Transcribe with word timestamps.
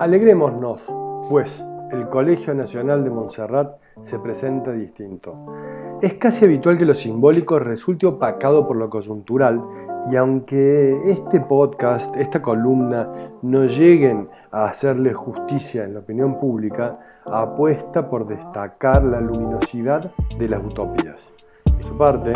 Alegrémonos, 0.00 0.84
pues 1.30 1.64
el 1.92 2.08
Colegio 2.08 2.52
Nacional 2.52 3.04
de 3.04 3.10
Montserrat 3.10 3.76
se 4.00 4.18
presenta 4.18 4.72
distinto. 4.72 5.36
Es 6.02 6.14
casi 6.14 6.44
habitual 6.44 6.76
que 6.76 6.84
lo 6.84 6.96
simbólico 6.96 7.60
resulte 7.60 8.04
opacado 8.04 8.66
por 8.66 8.76
lo 8.76 8.90
coyuntural 8.90 9.62
y 10.10 10.16
aunque 10.16 10.98
este 11.04 11.40
podcast, 11.40 12.14
esta 12.16 12.42
columna, 12.42 13.08
no 13.42 13.66
lleguen 13.66 14.28
a 14.50 14.64
hacerle 14.64 15.12
justicia 15.12 15.84
en 15.84 15.94
la 15.94 16.00
opinión 16.00 16.40
pública, 16.40 16.98
apuesta 17.24 18.10
por 18.10 18.26
destacar 18.26 19.04
la 19.04 19.20
luminosidad 19.20 20.10
de 20.36 20.48
las 20.48 20.64
utopías. 20.64 21.30
Por 21.64 21.84
su 21.84 21.96
parte, 21.96 22.32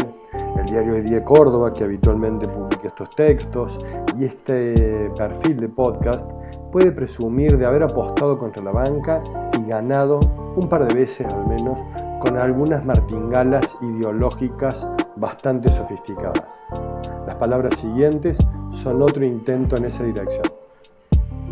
el 0.58 0.66
diario 0.66 0.94
de 0.94 1.24
Córdoba, 1.24 1.72
que 1.72 1.82
habitualmente 1.82 2.46
publica 2.46 2.88
estos 2.88 3.10
textos, 3.16 3.78
y 4.18 4.24
este 4.24 5.10
perfil 5.16 5.60
de 5.60 5.68
podcast 5.68 6.28
puede 6.72 6.92
presumir 6.92 7.56
de 7.56 7.66
haber 7.66 7.84
apostado 7.84 8.38
contra 8.38 8.62
la 8.62 8.72
banca 8.72 9.22
y 9.58 9.68
ganado 9.68 10.20
un 10.56 10.68
par 10.68 10.86
de 10.86 10.94
veces 10.94 11.26
al 11.26 11.46
menos 11.46 11.78
con 12.20 12.36
algunas 12.36 12.84
martingalas 12.84 13.64
ideológicas 13.80 14.88
bastante 15.16 15.70
sofisticadas. 15.70 16.60
Las 17.26 17.36
palabras 17.36 17.78
siguientes 17.78 18.38
son 18.70 19.02
otro 19.02 19.24
intento 19.24 19.76
en 19.76 19.84
esa 19.84 20.02
dirección. 20.02 20.44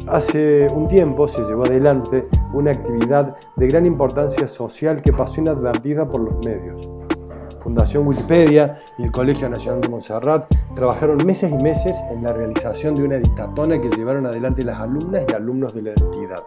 Hace 0.08 0.68
un 0.68 0.88
tiempo 0.88 1.26
se 1.26 1.42
llevó 1.42 1.64
adelante 1.64 2.26
una 2.52 2.72
actividad 2.72 3.36
de 3.56 3.66
gran 3.68 3.86
importancia 3.86 4.46
social 4.48 5.02
que 5.02 5.12
pasó 5.12 5.40
inadvertida 5.40 6.06
por 6.06 6.20
los 6.20 6.44
medios. 6.44 6.88
Fundación 7.66 8.06
Wikipedia 8.06 8.78
y 8.96 9.02
el 9.02 9.10
Colegio 9.10 9.48
Nacional 9.48 9.80
de 9.80 9.88
Montserrat 9.88 10.54
trabajaron 10.76 11.26
meses 11.26 11.50
y 11.50 11.56
meses 11.56 11.96
en 12.12 12.22
la 12.22 12.32
realización 12.32 12.94
de 12.94 13.02
una 13.02 13.16
dictatona 13.16 13.80
que 13.80 13.90
llevaron 13.90 14.24
adelante 14.24 14.62
las 14.62 14.78
alumnas 14.78 15.24
y 15.28 15.34
alumnos 15.34 15.74
de 15.74 15.82
la 15.82 15.90
entidad. 15.90 16.44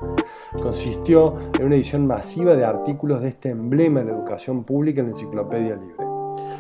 Consistió 0.64 1.36
en 1.60 1.66
una 1.66 1.76
edición 1.76 2.08
masiva 2.08 2.56
de 2.56 2.64
artículos 2.64 3.22
de 3.22 3.28
este 3.28 3.50
emblema 3.50 4.00
de 4.00 4.06
la 4.06 4.12
educación 4.14 4.64
pública 4.64 5.02
en 5.02 5.08
la 5.08 5.12
Enciclopedia 5.12 5.76
Libre. 5.76 6.06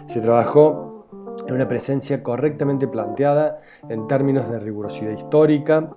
Se 0.07 0.19
trabajó 0.19 1.05
en 1.47 1.55
una 1.55 1.69
presencia 1.69 2.21
correctamente 2.21 2.85
planteada 2.85 3.61
en 3.87 4.09
términos 4.09 4.49
de 4.49 4.59
rigurosidad 4.59 5.11
histórica, 5.11 5.89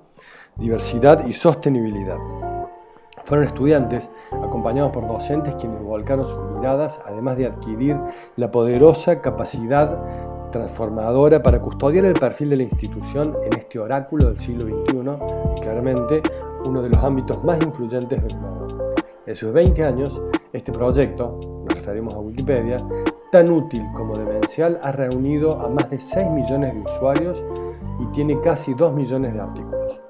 diversidad 0.57 1.27
y 1.27 1.33
sostenibilidad. 1.33 2.52
Fueron 3.25 3.47
estudiantes, 3.47 4.11
acompañados 4.31 4.93
por 4.93 5.07
docentes, 5.07 5.55
quienes 5.55 5.83
volcaron 5.83 6.27
sus 6.27 6.41
miradas, 6.57 7.01
además 7.07 7.37
de 7.37 7.47
adquirir 7.47 7.97
la 8.37 8.51
poderosa 8.51 9.21
capacidad 9.21 9.99
transformadora 10.51 11.43
para 11.43 11.61
custodiar 11.61 12.05
el 12.05 12.15
perfil 12.15 12.51
de 12.51 12.57
la 12.59 12.63
institución 12.65 13.37
en 13.45 13.59
este 13.59 13.79
oráculo 13.79 14.27
del 14.29 14.39
siglo 14.39 14.67
XXI 14.67 15.57
y 15.57 15.61
claramente 15.61 16.23
uno 16.67 16.83
de 16.83 16.91
los 16.91 16.99
ámbitos 16.99 17.43
más 17.43 17.61
influyentes 17.63 18.23
del 18.23 18.39
mundo. 18.39 18.95
En 19.27 19.35
sus 19.35 19.53
20 19.53 19.85
años, 19.85 20.21
este 20.53 20.73
proyecto, 20.73 21.39
nos 21.65 21.75
referimos 21.75 22.15
a 22.15 22.19
Wikipedia, 22.19 22.77
tan 23.31 23.51
útil 23.51 23.83
como 23.97 24.15
demencial, 24.15 24.79
ha 24.83 24.93
reunido 24.93 25.61
a 25.61 25.69
más 25.69 25.89
de 25.91 25.99
6 25.99 26.31
millones 26.31 26.75
de 26.75 26.81
usuarios 26.81 27.43
y 28.01 28.07
tiene 28.13 28.39
casi 28.41 28.75
2 28.75 28.93
millones 28.93 29.33
de 29.33 29.41
artículos. 29.41 30.01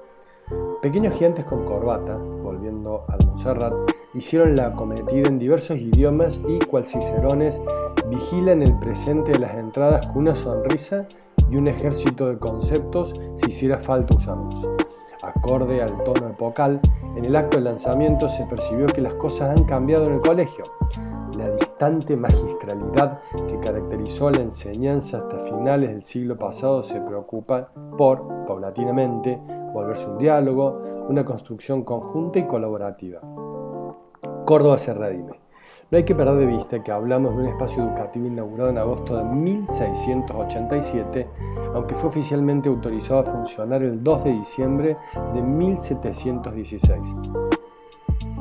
Pequeños 0.81 1.13
gigantes 1.13 1.45
con 1.45 1.63
corbata, 1.63 2.19
volviendo 2.63 3.03
al 3.09 3.25
Montserrat, 3.25 3.73
hicieron 4.13 4.55
la 4.55 4.73
cometida 4.73 5.27
en 5.27 5.37
diversos 5.37 5.77
idiomas 5.77 6.39
y, 6.47 6.59
cual 6.59 6.85
cicerones, 6.85 7.59
vigilan 8.09 8.61
el 8.61 8.77
presente 8.79 9.33
de 9.33 9.39
las 9.39 9.55
entradas 9.55 10.07
con 10.07 10.19
una 10.19 10.35
sonrisa 10.35 11.05
y 11.49 11.57
un 11.57 11.67
ejército 11.67 12.27
de 12.27 12.37
conceptos 12.37 13.13
si 13.37 13.49
hiciera 13.49 13.79
falta 13.79 14.15
usarlos. 14.15 14.67
Acorde 15.21 15.81
al 15.81 16.03
tono 16.03 16.29
epocal, 16.29 16.79
en 17.17 17.25
el 17.25 17.35
acto 17.35 17.57
de 17.57 17.63
lanzamiento 17.63 18.29
se 18.29 18.45
percibió 18.45 18.87
que 18.87 19.01
las 19.01 19.13
cosas 19.15 19.57
han 19.57 19.65
cambiado 19.65 20.07
en 20.07 20.13
el 20.13 20.21
colegio. 20.21 20.63
La 21.37 21.49
distante 21.49 22.15
magistralidad 22.15 23.19
que 23.47 23.59
caracterizó 23.59 24.29
la 24.29 24.41
enseñanza 24.41 25.17
hasta 25.17 25.39
finales 25.39 25.89
del 25.89 26.03
siglo 26.03 26.37
pasado 26.37 26.81
se 26.83 26.99
preocupa 27.01 27.71
por, 27.97 28.45
paulatinamente, 28.45 29.39
volverse 29.73 30.07
un 30.07 30.17
diálogo, 30.17 31.05
una 31.09 31.25
construcción 31.25 31.83
conjunta 31.83 32.39
y 32.39 32.47
colaborativa. 32.47 33.19
Córdoba 34.45 34.77
se 34.77 34.93
redime. 34.93 35.41
No 35.91 35.97
hay 35.97 36.05
que 36.05 36.15
perder 36.15 36.37
de 36.37 36.45
vista 36.45 36.81
que 36.81 36.91
hablamos 36.91 37.35
de 37.35 37.43
un 37.43 37.49
espacio 37.49 37.83
educativo 37.83 38.25
inaugurado 38.25 38.71
en 38.71 38.79
agosto 38.79 39.17
de 39.17 39.25
1687, 39.25 41.27
aunque 41.75 41.93
fue 41.95 42.09
oficialmente 42.09 42.67
autorizado 42.67 43.19
a 43.19 43.23
funcionar 43.23 43.83
el 43.83 44.03
2 44.03 44.23
de 44.23 44.31
diciembre 44.31 44.97
de 45.33 45.41
1716. 45.41 46.99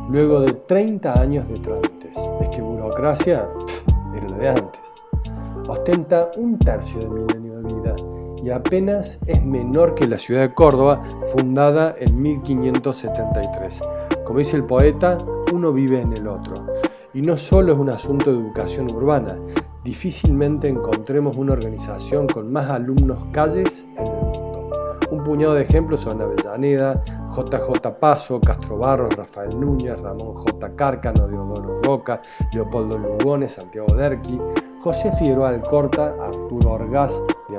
Luego 0.08 0.40
de 0.40 0.52
30 0.52 1.20
años 1.20 1.46
de 1.48 1.54
trámites, 1.54 2.16
es 2.40 2.48
que 2.48 2.62
burocracia 2.62 3.48
era 4.14 4.28
la 4.28 4.36
de 4.38 4.48
antes. 4.48 4.80
Ostenta 5.68 6.30
un 6.38 6.58
tercio 6.58 7.00
de 7.00 7.08
milenio 7.08 7.60
de 7.60 7.74
vida 7.74 7.94
y 8.42 8.50
apenas 8.50 9.18
es 9.26 9.44
menor 9.44 9.94
que 9.94 10.06
la 10.06 10.18
ciudad 10.18 10.42
de 10.42 10.54
Córdoba, 10.54 11.02
fundada 11.32 11.94
en 11.98 12.20
1573. 12.20 13.80
Como 14.24 14.38
dice 14.38 14.56
el 14.56 14.64
poeta, 14.64 15.18
uno 15.52 15.72
vive 15.72 16.00
en 16.00 16.12
el 16.12 16.26
otro. 16.26 16.54
Y 17.14 17.22
no 17.22 17.36
solo 17.36 17.72
es 17.72 17.78
un 17.78 17.90
asunto 17.90 18.32
de 18.32 18.40
educación 18.40 18.90
urbana, 18.90 19.36
difícilmente 19.84 20.68
encontremos 20.68 21.36
una 21.36 21.52
organización 21.52 22.26
con 22.26 22.52
más 22.52 22.70
alumnos 22.70 23.24
calles 23.32 23.86
en 23.96 24.06
el 24.06 24.12
mundo. 24.12 24.70
Un 25.10 25.22
puñado 25.24 25.54
de 25.54 25.62
ejemplos 25.62 26.00
son 26.00 26.22
Avellaneda, 26.22 27.04
JJ 27.36 27.98
Paso, 28.00 28.40
Castro 28.40 28.78
Barros, 28.78 29.14
Rafael 29.14 29.60
Núñez, 29.60 30.00
Ramón 30.00 30.34
J. 30.34 30.74
Cárcano, 30.74 31.28
Deodoro 31.28 31.82
Roca, 31.82 32.22
Leopoldo 32.54 32.96
Lugones, 32.96 33.52
Santiago 33.52 33.94
Derqui, 33.94 34.40
José 34.80 35.12
Figueroa 35.18 35.50
Alcorta, 35.50 36.14
Arturo 36.18 36.70
Orgaz, 36.70 37.14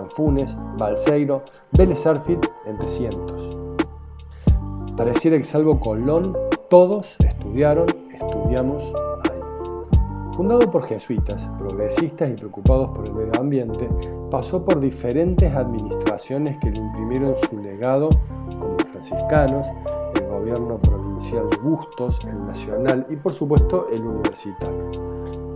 Funes, 0.10 0.56
Balseiro, 0.78 1.44
Vélez 1.72 2.06
Arfield, 2.06 2.48
entre 2.66 2.88
cientos. 2.90 3.58
Pareciera 4.96 5.38
que 5.38 5.44
salvo 5.44 5.80
Colón, 5.80 6.38
todos 6.70 7.16
estudiaron, 7.20 7.88
estudiamos 8.14 8.84
ahí. 9.24 9.40
Fundado 10.36 10.70
por 10.72 10.86
jesuitas, 10.86 11.48
progresistas 11.58 12.30
y 12.30 12.34
preocupados 12.34 12.90
por 12.92 13.08
el 13.08 13.14
medio 13.14 13.40
ambiente, 13.40 13.90
pasó 14.30 14.64
por 14.64 14.80
diferentes 14.80 15.54
administraciones 15.54 16.58
que 16.60 16.72
le 16.72 16.80
imprimieron 16.80 17.36
su 17.38 17.58
legado 17.60 18.10
como 18.60 18.78
franciscanos, 18.92 19.66
el 20.16 20.28
gobierno 20.28 20.78
provincial 20.80 21.50
de 21.50 21.58
Bustos, 21.58 22.20
el 22.26 22.46
nacional 22.46 23.08
y 23.10 23.16
por 23.16 23.34
supuesto 23.34 23.88
el 23.92 24.02
universitario. 24.02 24.92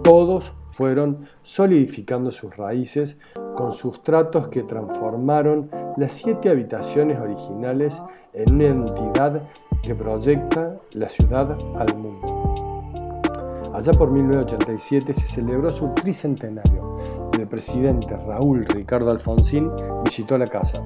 Todos 0.04 0.54
fueron 0.72 1.26
solidificando 1.44 2.32
sus 2.32 2.56
raíces 2.56 3.18
con 3.58 3.72
sustratos 3.72 4.50
que 4.50 4.62
transformaron 4.62 5.72
las 5.98 6.14
siete 6.14 6.52
habitaciones 6.52 7.20
originales 7.20 8.00
en 8.34 8.54
una 8.54 8.66
entidad 8.66 9.42
que 9.82 9.96
proyecta 9.96 10.78
la 10.92 11.10
ciudad 11.10 11.58
al 11.76 11.98
mundo. 11.98 13.74
Allá 13.74 13.92
por 13.94 14.12
1987 14.12 15.12
se 15.12 15.26
celebró 15.26 15.72
su 15.72 15.92
tricentenario 15.96 17.00
y 17.36 17.42
el 17.42 17.48
presidente 17.48 18.16
Raúl 18.28 18.64
Ricardo 18.68 19.10
Alfonsín 19.10 19.72
visitó 20.04 20.38
la 20.38 20.46
casa. 20.46 20.84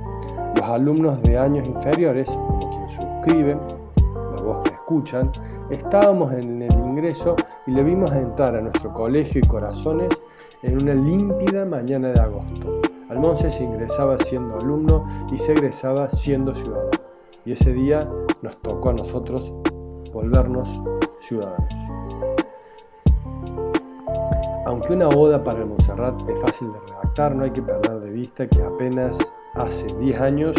Los 0.56 0.66
alumnos 0.66 1.22
de 1.24 1.38
años 1.38 1.68
inferiores, 1.68 2.30
como 2.30 2.70
quienes 2.70 2.92
suscriben, 2.94 3.60
la 4.34 4.42
voz 4.42 4.64
que 4.64 4.70
escuchan, 4.70 5.30
estábamos 5.70 6.32
en 6.34 6.62
el 6.62 6.74
ingreso 6.74 7.36
y 7.68 7.72
le 7.72 7.84
vimos 7.84 8.10
entrar 8.14 8.56
a 8.56 8.62
nuestro 8.62 8.94
colegio 8.94 9.42
y 9.44 9.48
corazones 9.48 10.10
en 10.64 10.82
una 10.82 10.94
límpida 10.94 11.66
mañana 11.66 12.10
de 12.10 12.20
agosto. 12.20 12.82
Almonce 13.10 13.52
se 13.52 13.64
ingresaba 13.64 14.18
siendo 14.20 14.58
alumno 14.58 15.06
y 15.32 15.38
se 15.38 15.54
egresaba 15.54 16.10
siendo 16.10 16.54
ciudadano. 16.54 16.92
Y 17.46 17.54
ese 17.54 17.74
día 17.74 18.08
nos 18.42 18.56
tocó 18.62 18.90
a 18.90 18.94
nosotros 18.94 19.52
volvernos 20.14 20.82
ciudadanos. 21.20 21.74
Aunque 24.66 24.94
una 24.94 25.10
oda 25.10 25.44
para 25.44 25.60
el 25.60 25.66
Montserrat 25.66 26.22
es 26.30 26.42
fácil 26.42 26.72
de 26.72 26.80
redactar, 26.80 27.36
no 27.36 27.44
hay 27.44 27.52
que 27.52 27.62
perder 27.62 28.00
de 28.00 28.12
vista 28.12 28.48
que 28.48 28.62
apenas 28.62 29.18
hace 29.56 29.88
10 29.98 30.22
años 30.22 30.56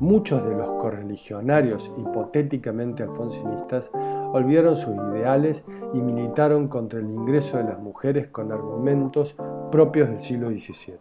muchos 0.00 0.44
de 0.44 0.54
los 0.54 0.70
correligionarios 0.72 1.90
hipotéticamente 1.96 3.02
alfonsinistas 3.02 3.90
olvidaron 4.32 4.76
sus 4.76 4.94
ideales 4.94 5.64
y 5.92 5.98
militaron 5.98 6.68
contra 6.68 6.98
el 6.98 7.06
ingreso 7.06 7.58
de 7.58 7.64
las 7.64 7.78
mujeres 7.78 8.28
con 8.28 8.50
argumentos 8.52 9.36
propios 9.70 10.08
del 10.08 10.20
siglo 10.20 10.50
XVII, 10.50 10.98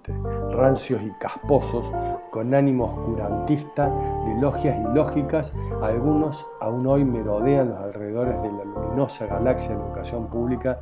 rancios 0.52 1.02
y 1.04 1.12
casposos, 1.20 1.92
con 2.32 2.56
ánimo 2.56 2.86
oscurantista, 2.86 3.88
de 3.88 4.42
logias 4.42 4.80
ilógicas, 4.90 5.54
algunos 5.82 6.46
aún 6.60 6.88
hoy 6.88 7.06
merodean 7.06 7.70
los 7.70 7.80
alrededores 7.80 8.42
de 8.42 8.52
la 8.52 8.64
luminosa 8.64 9.28
galaxia 9.28 9.70
de 9.70 9.76
la 9.76 9.86
educación 9.86 10.28
pública, 10.28 10.80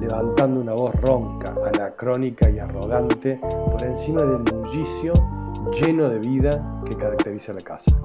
levantando 0.00 0.60
una 0.60 0.72
voz 0.72 0.94
ronca, 1.02 1.54
anacrónica 1.74 2.48
y 2.48 2.58
arrogante 2.58 3.38
por 3.70 3.82
encima 3.84 4.22
del 4.22 4.38
bullicio 4.38 5.12
lleno 5.72 6.08
de 6.08 6.18
vida 6.18 6.82
que 6.86 6.96
caracteriza 6.96 7.52
la 7.52 7.60
casa. 7.60 7.96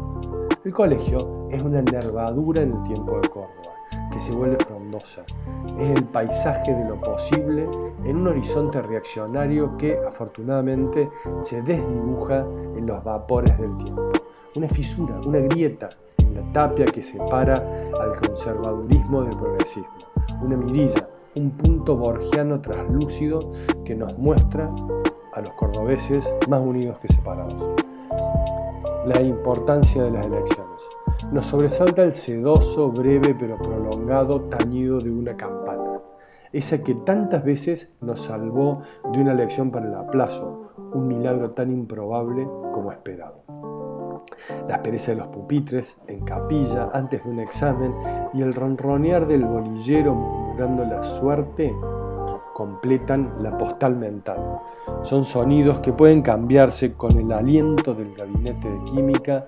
El 0.63 0.73
colegio 0.73 1.47
es 1.51 1.61
una 1.63 1.81
nervadura 1.81 2.61
en 2.61 2.73
el 2.73 2.83
tiempo 2.83 3.19
de 3.19 3.29
Córdoba, 3.29 3.73
que 4.11 4.19
se 4.19 4.31
vuelve 4.31 4.57
frondosa. 4.57 5.23
Es 5.79 5.89
el 5.91 6.03
paisaje 6.05 6.73
de 6.73 6.89
lo 6.89 6.99
posible 6.99 7.67
en 8.03 8.17
un 8.17 8.27
horizonte 8.27 8.81
reaccionario 8.81 9.77
que 9.77 9.97
afortunadamente 10.07 11.09
se 11.41 11.61
desdibuja 11.61 12.45
en 12.75 12.85
los 12.85 13.03
vapores 13.03 13.57
del 13.57 13.77
tiempo. 13.77 14.11
Una 14.55 14.67
fisura, 14.67 15.19
una 15.25 15.39
grieta 15.39 15.89
en 16.17 16.35
la 16.35 16.53
tapia 16.53 16.85
que 16.85 17.01
separa 17.01 17.53
al 17.99 18.19
conservadurismo 18.19 19.23
del 19.23 19.37
progresismo. 19.37 19.93
Una 20.41 20.57
mirilla, 20.57 21.07
un 21.35 21.51
punto 21.51 21.95
borgiano 21.95 22.59
traslúcido 22.59 23.39
que 23.85 23.95
nos 23.95 24.17
muestra 24.17 24.69
a 25.39 25.41
los 25.41 25.53
cordobeses 25.53 26.31
más 26.47 26.61
unidos 26.61 26.99
que 26.99 27.07
separados 27.07 27.55
la 29.05 29.21
importancia 29.21 30.03
de 30.03 30.11
las 30.11 30.25
elecciones. 30.25 30.81
Nos 31.31 31.45
sobresalta 31.45 32.03
el 32.03 32.13
sedoso, 32.13 32.91
breve 32.91 33.35
pero 33.39 33.57
prolongado 33.57 34.41
tañido 34.41 34.99
de 34.99 35.09
una 35.09 35.35
campana, 35.35 35.99
esa 36.51 36.83
que 36.83 36.95
tantas 36.95 37.43
veces 37.43 37.91
nos 38.01 38.21
salvó 38.23 38.81
de 39.11 39.19
una 39.19 39.31
elección 39.31 39.71
para 39.71 39.87
el 39.87 39.95
aplazo, 39.95 40.73
un 40.93 41.07
milagro 41.07 41.51
tan 41.51 41.71
improbable 41.71 42.45
como 42.73 42.91
esperado. 42.91 43.43
La 44.67 44.75
aspereza 44.75 45.11
de 45.11 45.17
los 45.17 45.27
pupitres 45.27 45.97
en 46.07 46.23
capilla 46.25 46.89
antes 46.93 47.23
de 47.23 47.29
un 47.29 47.39
examen 47.39 47.93
y 48.33 48.41
el 48.41 48.53
ronronear 48.53 49.27
del 49.27 49.45
bolillero 49.45 50.13
murmurando 50.13 50.85
la 50.85 51.03
suerte 51.03 51.73
completan 52.59 53.35
la 53.41 53.57
postal 53.57 53.95
mental. 53.95 54.59
Son 55.03 55.23
sonidos 55.23 55.79
que 55.79 55.93
pueden 55.93 56.21
cambiarse 56.21 56.91
con 56.91 57.17
el 57.17 57.31
aliento 57.31 57.93
del 57.93 58.13
gabinete 58.13 58.69
de 58.69 58.83
química 58.83 59.47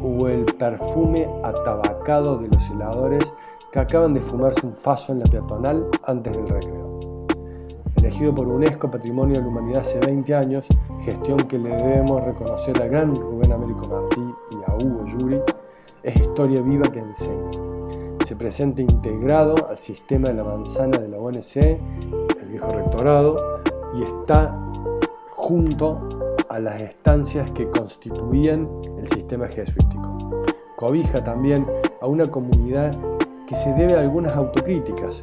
o 0.00 0.26
el 0.26 0.46
perfume 0.46 1.28
atabacado 1.44 2.38
de 2.38 2.48
los 2.48 2.70
heladores 2.70 3.30
que 3.70 3.78
acaban 3.78 4.14
de 4.14 4.22
fumarse 4.22 4.64
un 4.64 4.72
faso 4.72 5.12
en 5.12 5.18
la 5.18 5.26
peatonal 5.26 5.86
antes 6.04 6.34
del 6.34 6.48
recreo. 6.48 7.26
Elegido 7.96 8.34
por 8.34 8.48
UNESCO 8.48 8.90
Patrimonio 8.90 9.34
de 9.36 9.42
la 9.42 9.48
Humanidad 9.48 9.82
hace 9.82 10.00
20 10.00 10.34
años, 10.34 10.66
gestión 11.04 11.36
que 11.36 11.58
le 11.58 11.76
debemos 11.76 12.24
reconocer 12.24 12.80
al 12.80 12.88
gran 12.88 13.14
Rubén 13.14 13.52
Américo 13.52 13.86
Martí 13.86 14.34
y 14.52 14.70
a 14.70 14.74
Hugo 14.76 15.04
Yuri, 15.04 15.40
es 16.02 16.16
historia 16.18 16.62
viva 16.62 16.90
que 16.90 17.00
enseña. 17.00 17.50
Se 18.24 18.34
presenta 18.34 18.80
integrado 18.80 19.68
al 19.68 19.78
sistema 19.78 20.28
de 20.28 20.34
la 20.34 20.42
manzana 20.42 20.98
de 20.98 21.06
la 21.06 21.18
ONC 21.18 22.25
viejo 22.56 22.70
rectorado 22.70 23.60
y 23.94 24.02
está 24.02 24.56
junto 25.30 26.00
a 26.48 26.58
las 26.58 26.80
estancias 26.80 27.50
que 27.50 27.68
constituían 27.68 28.68
el 28.98 29.06
sistema 29.08 29.46
jesuítico. 29.48 30.44
Cobija 30.76 31.22
también 31.22 31.66
a 32.00 32.06
una 32.06 32.24
comunidad 32.30 32.96
que 33.46 33.54
se 33.56 33.72
debe 33.74 33.94
a 33.94 34.00
algunas 34.00 34.32
autocríticas. 34.32 35.20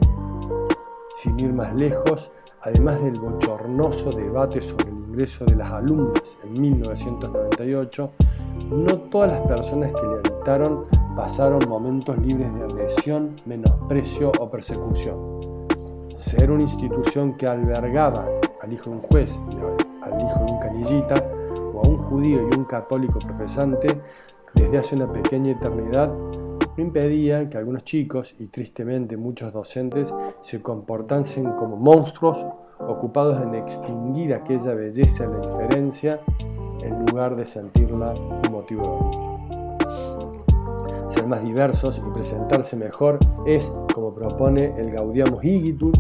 Sin 1.22 1.40
ir 1.40 1.54
más 1.54 1.74
lejos, 1.76 2.30
además 2.62 3.02
del 3.02 3.20
bochornoso 3.20 4.12
debate 4.12 4.62
sobre 4.62 4.90
el 4.90 4.98
ingreso 4.98 5.46
de 5.46 5.56
las 5.56 5.72
alumnas 5.72 6.38
en 6.44 6.62
1998, 6.62 8.12
no 8.70 8.98
todas 9.10 9.32
las 9.32 9.42
personas 9.48 9.92
que 9.92 10.06
le 10.06 10.14
habitaron 10.30 10.86
pasaron 11.16 11.68
momentos 11.68 12.18
libres 12.20 12.54
de 12.54 12.64
agresión, 12.64 13.36
menosprecio 13.46 14.32
o 14.40 14.50
persecución 14.50 15.63
ser 16.16 16.52
una 16.52 16.64
institución 16.64 17.36
que 17.36 17.48
albergaba 17.48 18.26
al 18.62 18.74
hijo 18.74 18.90
de 18.90 18.96
un 18.96 19.02
juez 19.02 19.32
al 20.02 20.22
hijo 20.22 20.46
de 20.46 20.52
un 20.52 20.60
canillita, 20.60 21.16
o 21.74 21.82
a 21.84 21.88
un 21.88 21.98
judío 21.98 22.48
y 22.50 22.56
un 22.56 22.66
católico 22.66 23.20
profesante, 23.20 24.02
desde 24.54 24.78
hace 24.78 24.96
una 24.96 25.12
pequeña 25.12 25.52
eternidad, 25.52 26.10
no 26.10 26.84
impedía 26.84 27.50
que 27.50 27.58
algunos 27.58 27.84
chicos, 27.84 28.36
y 28.40 28.48
tristemente 28.48 29.18
muchos 29.18 29.54
docentes, 29.54 30.14
se 30.42 30.62
comportasen 30.62 31.52
como 31.54 31.78
monstruos 31.78 32.46
ocupados 32.80 33.42
en 33.42 33.56
extinguir 33.56 34.34
aquella 34.34 34.74
belleza 34.74 35.28
de 35.28 35.38
la 35.38 35.52
diferencia 35.52 36.20
en 36.84 37.06
lugar 37.06 37.36
de 37.36 37.46
sentirla 37.46 38.14
un 38.14 38.52
motivo 38.52 38.82
de 38.82 38.90
orgullo 38.90 39.63
ser 41.34 41.42
más 41.42 41.44
diversos 41.44 41.98
y 41.98 42.14
presentarse 42.14 42.76
mejor 42.76 43.20
es, 43.46 43.72
como 43.94 44.14
propone 44.14 44.74
el 44.78 44.92
Gaudiamus 44.92 45.44
Igitur, 45.44 45.98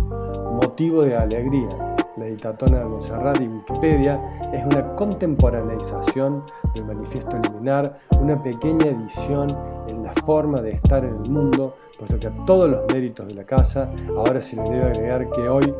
motivo 0.61 1.03
de 1.03 1.15
alegría. 1.15 1.69
La 2.17 2.27
editatona 2.27 2.79
de 2.79 2.85
Monserrat 2.85 3.41
y 3.41 3.47
Wikipedia 3.47 4.21
es 4.53 4.63
una 4.65 4.95
contemporaneización 4.95 6.43
del 6.75 6.85
manifiesto 6.85 7.37
liminar, 7.41 7.99
una 8.19 8.41
pequeña 8.41 8.85
edición 8.85 9.47
en 9.87 10.03
la 10.03 10.13
forma 10.25 10.61
de 10.61 10.73
estar 10.73 11.03
en 11.03 11.15
el 11.23 11.31
mundo, 11.31 11.75
puesto 11.97 12.19
que 12.19 12.27
a 12.27 12.45
todos 12.45 12.69
los 12.69 12.81
méritos 12.93 13.27
de 13.27 13.33
la 13.33 13.45
casa 13.45 13.89
ahora 14.15 14.41
se 14.41 14.55
le 14.55 14.63
debe 14.63 14.83
agregar 14.83 15.29
que 15.31 15.49
hoy 15.49 15.73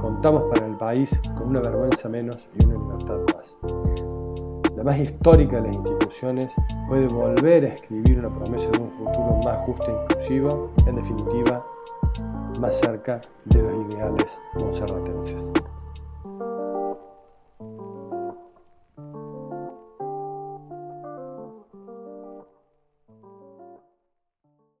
contamos 0.00 0.44
para 0.52 0.66
el 0.66 0.76
país 0.76 1.10
con 1.38 1.48
una 1.48 1.60
vergüenza 1.60 2.08
menos 2.08 2.48
y 2.58 2.64
una 2.64 2.74
libertad 2.74 3.18
más 3.34 4.09
la 4.80 4.92
más 4.92 4.98
histórica 4.98 5.60
de 5.60 5.68
las 5.68 5.76
instituciones, 5.76 6.52
puede 6.88 7.06
volver 7.08 7.66
a 7.66 7.74
escribir 7.74 8.18
una 8.18 8.30
promesa 8.30 8.70
de 8.70 8.78
un 8.78 8.90
futuro 8.92 9.38
más 9.44 9.58
justo 9.66 9.86
e 9.86 10.02
inclusivo, 10.02 10.70
en 10.86 10.96
definitiva, 10.96 11.66
más 12.58 12.78
cerca 12.78 13.20
de 13.44 13.60
los 13.60 13.92
ideales 13.92 14.38
monserratenses. 14.58 15.52